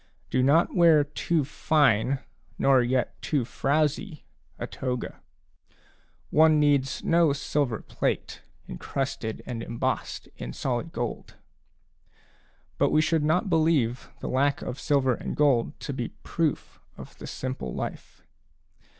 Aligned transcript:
Do 0.31 0.41
not 0.41 0.73
wear 0.75 1.03
too 1.03 1.45
fine, 1.45 2.21
nor 2.57 2.81
yet 2.81 3.21
too 3.21 3.45
frowzy, 3.45 4.23
a 4.57 4.65
toga. 4.65 5.21
One 6.31 6.59
needs 6.59 7.03
no 7.03 7.33
silver 7.33 7.83
plate, 7.83 8.41
encrusted 8.67 9.43
and 9.45 9.61
embossed 9.61 10.27
in 10.37 10.53
solid 10.53 10.91
gold; 10.91 11.35
but 12.79 12.89
we 12.89 12.99
should 12.99 13.23
not 13.23 13.47
believe 13.47 14.09
the 14.21 14.27
lack 14.27 14.63
of 14.63 14.79
silver 14.79 15.13
and 15.13 15.35
gold 15.35 15.79
to 15.81 15.93
be 15.93 16.07
proof 16.23 16.79
of 16.97 17.15
the 17.19 17.27
simple 17.27 17.71
life. 17.75 18.23